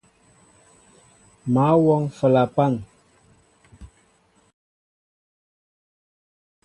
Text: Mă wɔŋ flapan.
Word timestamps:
Mă 1.53 1.65
wɔŋ 1.85 2.03
flapan. 2.17 2.73